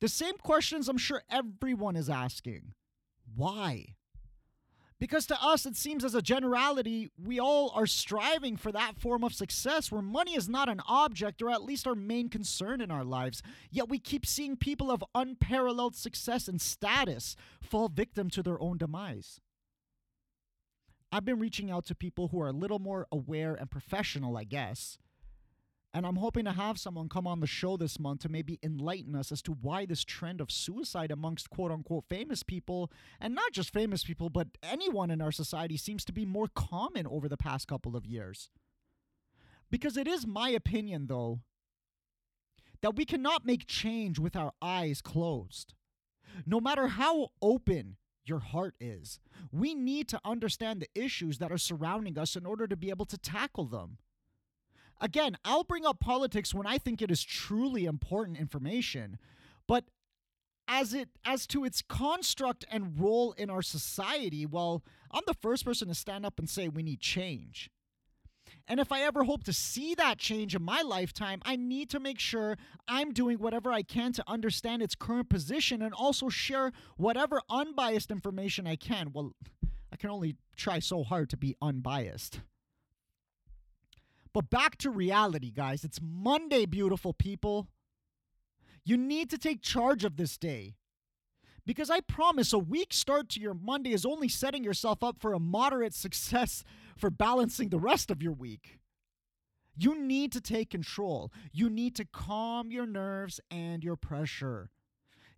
The 0.00 0.08
same 0.08 0.36
questions 0.36 0.88
I'm 0.88 0.98
sure 0.98 1.24
everyone 1.28 1.96
is 1.96 2.08
asking. 2.08 2.74
Why? 3.34 3.96
Because 4.98 5.26
to 5.26 5.42
us, 5.42 5.66
it 5.66 5.76
seems 5.76 6.04
as 6.04 6.14
a 6.14 6.22
generality, 6.22 7.10
we 7.22 7.38
all 7.38 7.70
are 7.74 7.86
striving 7.86 8.56
for 8.56 8.72
that 8.72 8.98
form 8.98 9.24
of 9.24 9.34
success 9.34 9.92
where 9.92 10.00
money 10.00 10.34
is 10.34 10.48
not 10.48 10.70
an 10.70 10.80
object 10.88 11.42
or 11.42 11.50
at 11.50 11.62
least 11.62 11.86
our 11.86 11.94
main 11.94 12.30
concern 12.30 12.80
in 12.80 12.90
our 12.90 13.04
lives. 13.04 13.42
Yet 13.70 13.90
we 13.90 13.98
keep 13.98 14.24
seeing 14.24 14.56
people 14.56 14.90
of 14.90 15.04
unparalleled 15.14 15.96
success 15.96 16.48
and 16.48 16.60
status 16.60 17.36
fall 17.60 17.88
victim 17.88 18.30
to 18.30 18.42
their 18.42 18.60
own 18.60 18.78
demise. 18.78 19.38
I've 21.12 21.26
been 21.26 21.38
reaching 21.38 21.70
out 21.70 21.84
to 21.86 21.94
people 21.94 22.28
who 22.28 22.40
are 22.40 22.48
a 22.48 22.52
little 22.52 22.78
more 22.78 23.06
aware 23.12 23.54
and 23.54 23.70
professional, 23.70 24.36
I 24.36 24.44
guess, 24.44 24.96
and 25.96 26.04
I'm 26.04 26.16
hoping 26.16 26.44
to 26.44 26.52
have 26.52 26.78
someone 26.78 27.08
come 27.08 27.26
on 27.26 27.40
the 27.40 27.46
show 27.46 27.78
this 27.78 27.98
month 27.98 28.20
to 28.20 28.28
maybe 28.28 28.58
enlighten 28.62 29.16
us 29.16 29.32
as 29.32 29.40
to 29.40 29.52
why 29.52 29.86
this 29.86 30.04
trend 30.04 30.42
of 30.42 30.50
suicide 30.50 31.10
amongst 31.10 31.48
quote 31.48 31.72
unquote 31.72 32.04
famous 32.10 32.42
people, 32.42 32.92
and 33.18 33.34
not 33.34 33.52
just 33.52 33.72
famous 33.72 34.04
people, 34.04 34.28
but 34.28 34.48
anyone 34.62 35.10
in 35.10 35.22
our 35.22 35.32
society, 35.32 35.78
seems 35.78 36.04
to 36.04 36.12
be 36.12 36.26
more 36.26 36.48
common 36.54 37.06
over 37.06 37.30
the 37.30 37.38
past 37.38 37.66
couple 37.66 37.96
of 37.96 38.04
years. 38.04 38.50
Because 39.70 39.96
it 39.96 40.06
is 40.06 40.26
my 40.26 40.50
opinion, 40.50 41.06
though, 41.06 41.40
that 42.82 42.94
we 42.94 43.06
cannot 43.06 43.46
make 43.46 43.66
change 43.66 44.18
with 44.18 44.36
our 44.36 44.52
eyes 44.60 45.00
closed. 45.00 45.72
No 46.44 46.60
matter 46.60 46.88
how 46.88 47.28
open 47.40 47.96
your 48.22 48.40
heart 48.40 48.74
is, 48.78 49.18
we 49.50 49.74
need 49.74 50.08
to 50.08 50.20
understand 50.26 50.82
the 50.82 50.90
issues 50.94 51.38
that 51.38 51.50
are 51.50 51.56
surrounding 51.56 52.18
us 52.18 52.36
in 52.36 52.44
order 52.44 52.66
to 52.66 52.76
be 52.76 52.90
able 52.90 53.06
to 53.06 53.16
tackle 53.16 53.64
them. 53.64 53.96
Again, 55.00 55.36
I'll 55.44 55.64
bring 55.64 55.84
up 55.84 56.00
politics 56.00 56.54
when 56.54 56.66
I 56.66 56.78
think 56.78 57.02
it 57.02 57.10
is 57.10 57.22
truly 57.22 57.84
important 57.84 58.38
information, 58.38 59.18
but 59.66 59.84
as 60.68 60.94
it 60.94 61.10
as 61.24 61.46
to 61.48 61.64
its 61.64 61.82
construct 61.82 62.64
and 62.70 62.98
role 62.98 63.32
in 63.32 63.50
our 63.50 63.62
society, 63.62 64.46
well, 64.46 64.82
I'm 65.10 65.22
the 65.26 65.34
first 65.34 65.64
person 65.64 65.88
to 65.88 65.94
stand 65.94 66.26
up 66.26 66.38
and 66.38 66.48
say 66.48 66.68
we 66.68 66.82
need 66.82 67.00
change. 67.00 67.70
And 68.68 68.80
if 68.80 68.90
I 68.90 69.02
ever 69.02 69.24
hope 69.24 69.44
to 69.44 69.52
see 69.52 69.94
that 69.94 70.18
change 70.18 70.54
in 70.54 70.62
my 70.62 70.82
lifetime, 70.82 71.40
I 71.44 71.56
need 71.56 71.90
to 71.90 72.00
make 72.00 72.18
sure 72.18 72.56
I'm 72.88 73.12
doing 73.12 73.38
whatever 73.38 73.70
I 73.72 73.82
can 73.82 74.12
to 74.14 74.24
understand 74.26 74.82
its 74.82 74.94
current 74.94 75.28
position 75.28 75.82
and 75.82 75.92
also 75.94 76.28
share 76.28 76.72
whatever 76.96 77.40
unbiased 77.48 78.10
information 78.10 78.66
I 78.66 78.76
can. 78.76 79.12
Well, 79.12 79.32
I 79.92 79.96
can 79.96 80.10
only 80.10 80.36
try 80.56 80.78
so 80.80 81.04
hard 81.04 81.30
to 81.30 81.36
be 81.36 81.54
unbiased. 81.62 82.40
But 84.36 84.50
back 84.50 84.76
to 84.80 84.90
reality, 84.90 85.50
guys. 85.50 85.82
It's 85.82 85.98
Monday, 86.02 86.66
beautiful 86.66 87.14
people. 87.14 87.68
You 88.84 88.98
need 88.98 89.30
to 89.30 89.38
take 89.38 89.62
charge 89.62 90.04
of 90.04 90.18
this 90.18 90.36
day. 90.36 90.74
Because 91.64 91.88
I 91.88 92.00
promise 92.00 92.52
a 92.52 92.58
weak 92.58 92.92
start 92.92 93.30
to 93.30 93.40
your 93.40 93.54
Monday 93.54 93.94
is 93.94 94.04
only 94.04 94.28
setting 94.28 94.62
yourself 94.62 95.02
up 95.02 95.18
for 95.18 95.32
a 95.32 95.40
moderate 95.40 95.94
success 96.04 96.64
for 96.98 97.08
balancing 97.08 97.70
the 97.70 97.78
rest 97.78 98.10
of 98.10 98.22
your 98.22 98.34
week. 98.34 98.78
You 99.74 99.98
need 99.98 100.32
to 100.32 100.42
take 100.42 100.68
control. 100.68 101.32
You 101.50 101.70
need 101.70 101.96
to 101.96 102.04
calm 102.04 102.70
your 102.70 102.86
nerves 102.86 103.40
and 103.50 103.82
your 103.82 103.96
pressure. 103.96 104.68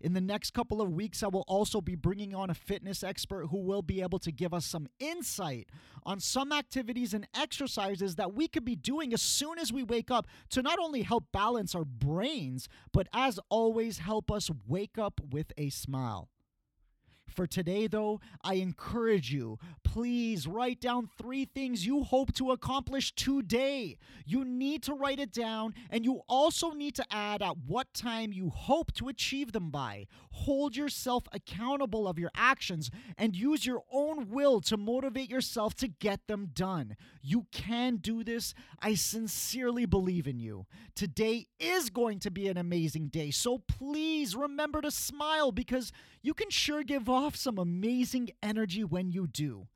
In 0.01 0.13
the 0.13 0.21
next 0.21 0.53
couple 0.53 0.81
of 0.81 0.93
weeks, 0.93 1.25
I 1.25 1.29
will 1.29 1.45
also 1.49 1.81
be 1.81 1.97
bringing 1.97 2.33
on 2.35 2.51
a 2.51 2.55
fitness 2.55 3.03
expert 3.03 3.49
who 3.49 3.59
will 3.59 3.83
be 3.83 4.01
able 4.01 4.21
to 4.21 4.31
give 4.31 4.55
us 4.55 4.65
some 4.65 4.87
insight 5.01 5.69
on 6.05 6.21
some 6.21 6.53
activities 6.53 7.15
and 7.15 7.27
exercises 7.35 8.15
that 8.15 8.33
we 8.33 8.47
could 8.47 8.65
be 8.65 8.77
doing 8.77 9.13
as 9.13 9.23
soon 9.23 9.59
as 9.59 9.73
we 9.73 9.83
wake 9.83 10.11
up 10.11 10.29
to 10.51 10.63
not 10.63 10.79
only 10.79 11.03
help 11.03 11.25
balance 11.33 11.75
our 11.75 11.85
brains, 11.85 12.69
but 12.93 13.09
as 13.13 13.41
always, 13.49 13.99
help 13.99 14.31
us 14.31 14.51
wake 14.69 14.99
up 14.99 15.21
with 15.31 15.53
a 15.59 15.69
smile. 15.71 16.29
For 17.39 17.47
today, 17.47 17.87
though, 17.87 18.21
I 18.43 18.55
encourage 18.55 19.33
you, 19.33 19.61
please 19.85 20.49
write 20.49 20.81
down 20.81 21.09
three 21.17 21.45
things 21.45 21.87
you 21.87 22.03
hope 22.03 22.35
to 22.35 22.51
accomplish 22.51 23.15
today. 23.15 23.97
You 24.27 24.45
need 24.45 24.83
to 24.83 24.95
write 24.95 25.21
it 25.21 25.33
down, 25.33 25.75
and 25.89 26.05
you 26.05 26.23
also 26.29 26.73
need 26.73 26.97
to 26.97 27.05
add 27.13 27.41
at 27.41 27.57
what 27.65 27.95
time 27.95 28.33
you 28.33 28.51
hope 28.51 28.93
to 28.95 29.09
achieve 29.09 29.53
them 29.53 29.71
by. 29.71 30.09
Hold 30.33 30.77
yourself 30.77 31.25
accountable 31.33 32.09
of 32.09 32.19
your 32.19 32.31
actions 32.35 32.91
and 33.17 33.37
use 33.37 33.65
your 33.65 33.83
own 33.93 34.31
will 34.31 34.61
to 34.63 34.77
motivate 34.77 35.31
yourself 35.31 35.75
to 35.77 35.89
get 35.89 36.27
them 36.27 36.51
done. 36.53 36.97
You 37.23 37.47
can 37.53 37.97
do 37.97 38.25
this. 38.25 38.53
I 38.81 38.95
sincerely 38.95 39.87
believe 39.87 40.27
in 40.27 40.39
you. 40.41 40.67
Today 40.97 41.47
is 41.61 41.91
going 41.91 42.19
to 42.21 42.31
be 42.31 42.49
an 42.49 42.57
amazing 42.57 43.09
day, 43.09 43.31
so 43.31 43.59
please 43.59 44.35
remember 44.35 44.81
to 44.81 44.91
smile 44.91 45.53
because 45.53 45.93
you 46.23 46.35
can 46.35 46.51
sure 46.51 46.83
give 46.83 47.09
off 47.09 47.28
some 47.37 47.59
amazing 47.59 48.31
energy 48.43 48.85
when 48.85 49.11
you 49.11 49.27
do. 49.27 49.67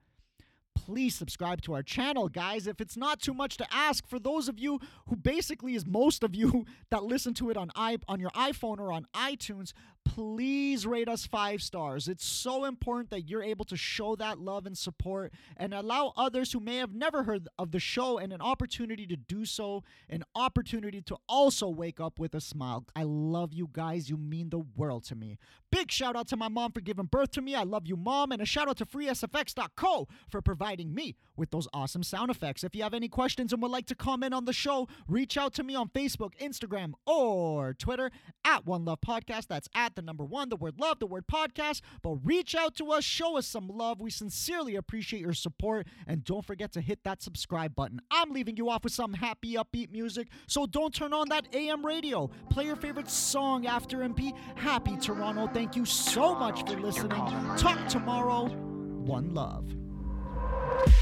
Please 0.75 1.15
subscribe 1.15 1.63
to 1.63 1.75
our 1.75 1.83
channel, 1.83 2.29
guys, 2.29 2.67
if 2.67 2.81
it's 2.81 2.97
not 2.97 3.21
too 3.21 3.35
much 3.35 3.57
to 3.59 3.67
ask. 3.73 4.07
For 4.07 4.19
those 4.19 4.49
of 4.49 4.59
you 4.59 4.81
who 5.09 5.17
basically 5.17 5.75
is 5.75 5.87
most 5.87 6.25
of 6.25 6.35
you 6.35 6.65
that 6.91 7.05
listen 7.05 7.35
to 7.35 7.51
it 7.51 7.57
on 7.57 7.71
i 7.77 7.99
on 8.09 8.19
your 8.19 8.31
iPhone 8.31 8.79
or 8.79 8.93
on 8.93 9.07
iTunes, 9.15 9.73
please 10.05 10.87
rate 10.87 11.09
us 11.09 11.27
five 11.27 11.63
stars. 11.63 12.09
It's 12.09 12.25
so 12.25 12.65
important 12.65 13.11
that 13.11 13.29
you're 13.29 13.43
able 13.43 13.65
to 13.67 13.77
show 13.77 14.17
that 14.17 14.39
love 14.39 14.67
and 14.67 14.77
support 14.77 15.33
and 15.57 15.73
allow 15.73 16.13
others 16.17 16.53
who 16.53 16.61
may 16.61 16.77
have 16.77 16.95
never 16.95 17.23
heard 17.23 17.49
of 17.59 17.71
the 17.71 17.81
show 17.81 18.19
and 18.19 18.33
an 18.33 18.41
opportunity 18.41 19.07
to 19.07 19.17
do 19.17 19.45
so, 19.45 19.83
an 20.09 20.25
opportunity 20.35 21.01
to 21.03 21.17
also 21.29 21.69
wake 21.69 22.01
up 22.01 22.19
with 22.19 22.35
a 22.35 22.41
smile. 22.41 22.85
I 22.95 23.05
love 23.05 23.53
you 23.53 23.69
guys. 23.73 24.11
You 24.11 24.17
mean 24.17 24.51
the 24.51 24.65
world 24.77 25.05
to 25.05 25.15
me. 25.15 25.39
Big 25.71 25.91
shout 25.91 26.17
out 26.17 26.29
to 26.29 26.37
my 26.37 26.49
mom 26.49 26.73
for 26.73 26.81
giving 26.81 27.07
birth 27.07 27.31
to 27.33 27.41
me. 27.41 27.55
I 27.55 27.63
love 27.63 27.87
you, 27.87 27.97
mom. 27.97 28.33
And 28.33 28.43
a 28.43 28.47
shout 28.47 28.69
out 28.69 28.77
to 28.79 28.87
freesfx.co 28.87 30.09
for 30.29 30.43
providing 30.43 30.95
me 30.95 31.17
with 31.37 31.51
those 31.51 31.67
awesome 31.73 32.03
sound 32.03 32.31
effects. 32.31 32.63
If 32.63 32.75
you 32.75 32.83
have 32.83 32.93
any 32.93 33.09
questions 33.09 33.53
and 33.53 33.63
would 33.63 33.71
like 33.71 33.87
to 33.87 33.95
comment 33.95 34.35
on 34.35 34.45
the 34.45 34.53
show, 34.53 34.89
reach 35.09 35.39
out 35.39 35.55
to 35.55 35.63
me 35.63 35.75
on 35.75 35.89
Facebook, 35.89 36.35
Instagram, 36.41 36.93
or 37.07 37.73
Twitter 37.73 38.11
at 38.45 38.67
One 38.67 38.85
Love 38.85 39.01
Podcast. 39.01 39.47
That's 39.47 39.69
at 39.75 39.92
the 39.95 40.03
number 40.03 40.25
one, 40.25 40.49
the 40.49 40.57
word 40.57 40.79
love, 40.79 40.99
the 40.99 41.07
word 41.07 41.25
podcast. 41.27 41.81
But 42.03 42.17
reach 42.25 42.55
out 42.55 42.75
to 42.77 42.93
us, 42.93 43.05
show 43.05 43.37
us 43.37 43.47
some 43.47 43.69
love. 43.69 44.01
We 44.01 44.11
sincerely 44.11 44.77
appreciate 44.77 45.21
your 45.21 45.35
support. 45.35 45.87
And 46.07 46.25
don't 46.25 46.45
forget 46.45 46.73
to 46.73 46.81
hit 46.81 47.05
that 47.05 47.23
subscribe 47.23 47.75
button. 47.75 48.01
I'm 48.11 48.31
leaving 48.31 48.57
you 48.57 48.71
off 48.71 48.85
with 48.85 48.93
some 48.93 49.15
happy, 49.15 49.55
upbeat 49.55 49.91
music. 49.91 50.29
So 50.47 50.67
don't 50.67 50.95
turn 50.95 51.13
on 51.13 51.29
that 51.29 51.49
AM 51.53 51.85
radio. 51.85 52.31
Play 52.51 52.67
your 52.67 52.77
favorite 52.77 53.11
song 53.11 53.67
after 53.67 53.99
MP. 53.99 54.33
happy, 54.57 54.97
Toronto. 54.97 55.49
Thank 55.53 55.77
you 55.77 55.85
so 55.85 56.35
much 56.35 56.67
for 56.67 56.79
listening. 56.79 57.11
Talk 57.57 57.89
tomorrow. 57.89 58.47
One 58.47 59.35
love. 59.35 59.75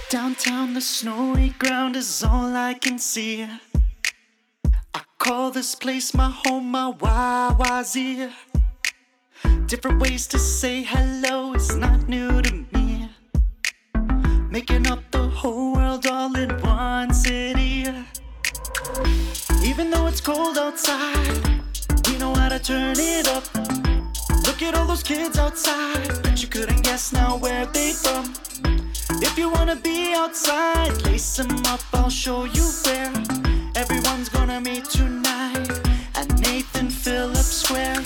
Downtown, 0.09 0.75
the 0.75 0.81
snowy 0.81 1.51
ground 1.51 1.97
is 1.97 2.23
all 2.23 2.55
I 2.55 2.75
can 2.75 2.99
see. 2.99 3.47
I 4.95 5.03
call 5.19 5.51
this 5.51 5.75
place 5.75 6.13
my 6.15 6.31
home, 6.31 6.71
my 6.71 6.93
YYZ. 6.93 8.33
Different 9.67 10.01
ways 10.01 10.27
to 10.29 10.39
say 10.39 10.83
hello 10.83 11.55
is 11.55 11.75
not 11.77 12.09
new 12.09 12.43
to 12.43 12.65
me. 12.73 13.09
Making 14.51 14.87
up 14.87 15.03
the 15.11 15.29
whole 15.29 15.75
world 15.75 16.07
all 16.07 16.37
in 16.37 16.51
one 16.63 17.15
city. 17.15 17.87
Even 19.65 19.91
though 19.91 20.07
it's 20.07 20.21
cold 20.21 20.59
outside, 20.59 21.63
we 22.07 22.19
know 22.19 22.35
how 22.35 22.49
to 22.49 22.59
turn 22.59 22.97
it 22.99 23.29
up. 23.29 23.45
Look 24.47 24.63
at 24.63 24.75
all 24.75 24.87
those 24.87 25.03
kids 25.03 25.39
outside, 25.39 26.23
bet 26.23 26.43
you 26.43 26.49
couldn't 26.49 26.83
guess 26.83 27.13
now 27.13 27.37
where 27.37 27.67
they 27.67 27.93
from. 27.93 28.35
If 29.23 29.39
you 29.39 29.51
wanna 29.51 29.77
be 29.77 30.15
outside, 30.15 31.03
lace 31.03 31.37
them 31.37 31.65
up, 31.67 31.81
I'll 31.93 32.11
show 32.11 32.45
you 32.45 32.65
where. 32.85 33.13
Everyone's 33.77 34.29
gonna 34.29 34.61
meet 34.61 34.85
tonight 34.87 35.71
at 36.15 36.29
Nathan 36.41 36.91
Phillips 36.91 37.63
Square. 37.63 38.03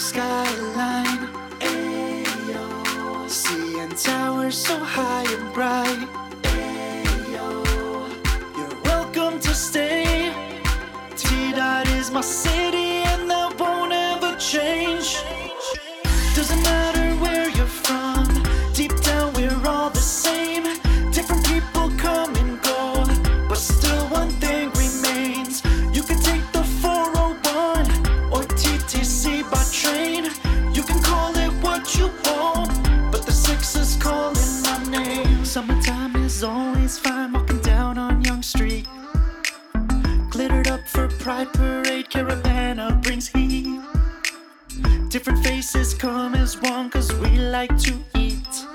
Skyline. 0.00 1.28
Ayo. 1.60 3.28
Seeing 3.28 3.90
towers 3.90 4.56
so 4.56 4.78
high 4.78 5.28
and 5.36 5.52
bright. 5.52 6.08
Ayo. 6.42 7.48
You're 8.56 8.80
welcome 8.84 9.38
to 9.40 9.54
stay. 9.54 10.32
T 11.16 11.52
Dot 11.52 11.86
is 11.88 12.10
my 12.10 12.22
Pride 41.30 41.52
Parade, 41.52 42.10
Caribana 42.10 43.00
brings 43.04 43.28
heat. 43.28 43.80
Different 45.10 45.44
faces 45.44 45.94
come 45.94 46.34
as 46.34 46.60
one 46.60 46.90
cause 46.90 47.14
we 47.18 47.38
like 47.38 47.78
to 47.82 47.94
eat. 48.16 48.66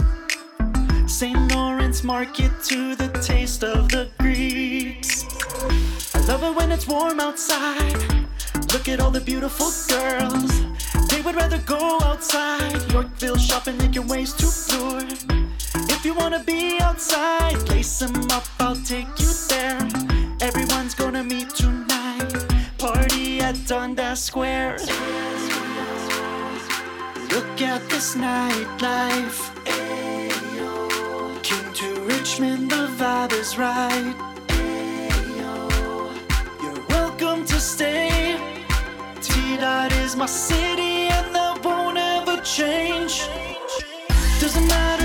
St. 1.06 1.52
Lawrence 1.52 2.02
Market 2.06 2.52
to 2.64 2.96
the 2.96 3.10
taste 3.22 3.66
of 3.66 3.90
the 3.90 4.08
Greeks. 4.20 5.26
I 6.16 6.20
love 6.30 6.44
it 6.44 6.56
when 6.56 6.72
it's 6.72 6.88
warm 6.88 7.20
outside. 7.20 8.00
Look 8.72 8.88
at 8.88 9.02
all 9.02 9.12
the 9.12 9.20
beautiful 9.20 9.72
girls. 9.90 10.50
They 11.10 11.20
would 11.24 11.36
rather 11.36 11.58
go 11.58 12.00
outside. 12.04 12.90
Yorkville 12.90 13.36
shopping, 13.36 13.78
making 13.80 14.08
ways 14.08 14.32
to 14.32 14.48
lure. 14.78 15.04
If 15.92 16.06
you 16.06 16.14
wanna 16.14 16.42
be 16.42 16.80
outside, 16.80 17.68
lace 17.68 18.00
them 18.00 18.16
up, 18.32 18.46
I'll 18.62 18.78
take 18.78 19.12
you 19.20 19.34
there. 19.50 19.90
Everyone's 20.40 20.96
gonna 20.96 21.22
meet 21.22 21.50
tonight. 21.50 21.75
Party 23.56 23.62
at 23.62 23.68
Dundas 23.68 24.24
Square. 24.24 24.78
Look 27.32 27.62
at 27.62 27.82
this 27.90 28.16
nightlife. 28.16 29.52
King 31.44 31.74
to 31.74 32.02
Richmond, 32.02 32.72
the 32.72 32.88
vibe 32.98 33.34
is 33.34 33.58
right. 33.58 34.14
You're 36.62 36.86
welcome 36.90 37.46
to 37.46 37.60
stay. 37.60 38.38
T 39.22 39.58
Dot 39.58 39.92
is 39.94 40.16
my 40.16 40.26
city, 40.26 41.08
and 41.08 41.36
that 41.36 41.64
won't 41.64 41.98
ever 41.98 42.42
change. 42.42 43.28
Doesn't 44.40 44.68
matter 44.68 45.05